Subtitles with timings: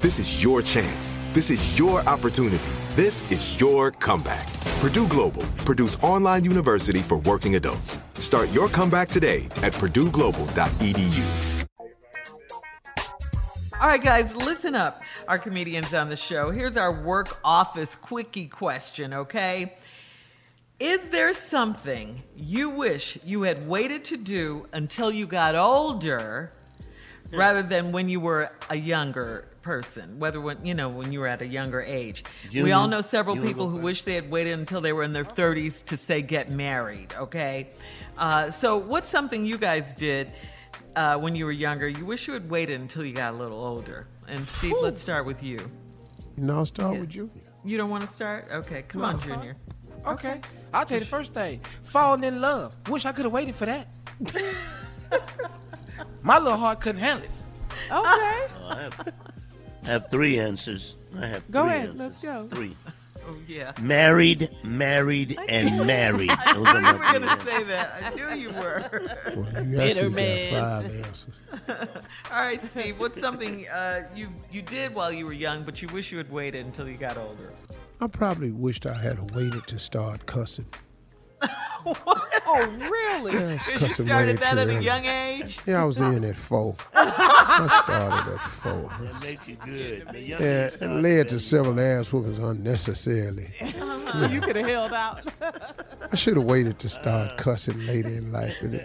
[0.00, 1.14] This is your chance.
[1.34, 2.56] This is your opportunity.
[2.96, 4.50] This is your comeback.
[4.80, 7.98] Purdue Global, Purdue's online university for working adults.
[8.18, 11.66] Start your comeback today at purdueglobal.edu.
[13.78, 15.02] All right, guys, listen up.
[15.28, 16.50] Our comedians on the show.
[16.50, 19.76] Here's our work office quickie question, okay?
[20.78, 26.52] Is there something you wish you had waited to do until you got older
[27.32, 31.26] rather than when you were a younger person, whether when you know when you were
[31.26, 32.24] at a younger age?
[32.52, 35.24] we all know several people who wish they had waited until they were in their
[35.24, 37.68] 30s to say get married, okay?
[38.18, 40.32] Uh, so what's something you guys did
[40.96, 41.88] uh, when you were younger?
[41.88, 44.06] You wish you had waited until you got a little older.
[44.28, 45.58] And Steve, let's start with you.
[46.36, 47.30] You know, I'll start with you.
[47.64, 48.48] You don't want to start?
[48.50, 49.56] Okay, come on, Junior.
[50.06, 50.40] Okay.
[50.72, 51.60] I'll tell you the first thing.
[51.82, 52.88] Falling in love.
[52.88, 53.88] Wish I could have waited for that.
[56.22, 57.30] My little heart couldn't handle it.
[57.90, 57.92] Okay.
[58.68, 59.08] I have,
[59.84, 60.96] I have three answers.
[61.18, 61.98] I have Go three ahead, answers.
[62.00, 62.46] let's go.
[62.56, 62.76] Three.
[63.28, 63.72] Oh yeah.
[63.80, 66.30] Married, married, and married.
[66.46, 68.02] I Those knew you were gonna say that.
[68.02, 68.90] I knew you were.
[69.36, 70.52] Well, you Bitter actually man.
[70.52, 71.26] got five answers.
[72.32, 72.98] All right, Steve.
[72.98, 76.30] What's something uh, you you did while you were young, but you wish you had
[76.30, 77.52] waited until you got older?
[78.00, 80.64] I probably wished I had waited to start cussing.
[82.52, 83.32] Oh, really?
[83.32, 85.60] Yeah, Because you cussing way started that too at a young age.
[85.66, 86.74] Yeah, I was in at four.
[86.94, 88.92] I started at four.
[89.00, 90.08] That makes you good.
[90.08, 93.52] The younger Yeah, it led to several ass whoopings unnecessarily.
[93.60, 94.28] Uh-huh.
[94.32, 95.20] you could have held out.
[96.10, 97.36] I should have waited to start uh-huh.
[97.36, 98.56] cussing later in life.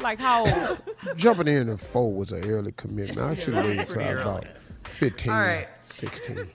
[0.00, 0.80] Like how old?
[1.16, 3.18] jumping in at four was an early commitment.
[3.18, 4.46] I should have waited till I was about
[4.84, 5.66] 15, All right.
[5.86, 6.48] 16.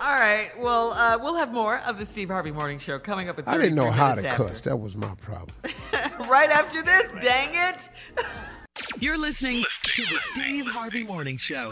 [0.00, 0.50] All right.
[0.58, 3.48] Well, uh, we'll have more of the Steve Harvey Morning Show coming up at.
[3.48, 4.60] I didn't know how to minutes cuss.
[4.60, 5.56] That was my problem.
[6.30, 7.12] right after this.
[7.20, 7.88] Dang it!
[9.00, 11.70] You're listening to the Steve Harvey Morning Show.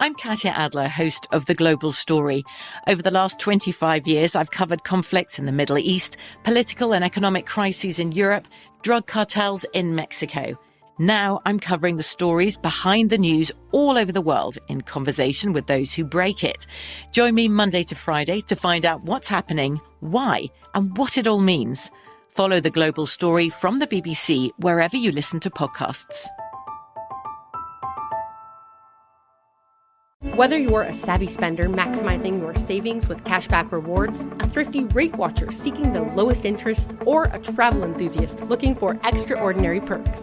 [0.00, 2.42] I'm Katya Adler, host of The Global Story.
[2.88, 7.46] Over the last 25 years, I've covered conflicts in the Middle East, political and economic
[7.46, 8.48] crises in Europe,
[8.82, 10.58] drug cartels in Mexico.
[10.98, 15.66] Now I'm covering the stories behind the news all over the world in conversation with
[15.66, 16.66] those who break it.
[17.12, 20.44] Join me Monday to Friday to find out what's happening, why,
[20.74, 21.90] and what it all means.
[22.28, 26.26] Follow The Global Story from the BBC wherever you listen to podcasts.
[30.34, 35.50] Whether you're a savvy spender maximizing your savings with cashback rewards, a thrifty rate watcher
[35.50, 40.22] seeking the lowest interest, or a travel enthusiast looking for extraordinary perks,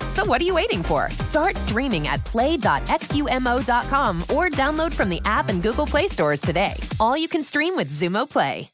[0.13, 1.09] So what are you waiting for?
[1.19, 6.73] Start streaming at play.xumo.com or download from the app and Google Play stores today.
[6.99, 8.69] All you can stream with Xumo Play.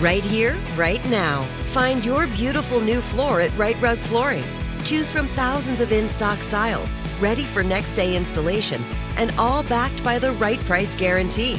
[0.00, 1.42] Right here, right now.
[1.74, 4.44] Find your beautiful new floor at Rite Rug Flooring.
[4.84, 8.82] Choose from thousands of in stock styles, ready for next day installation,
[9.18, 11.58] and all backed by the right price guarantee.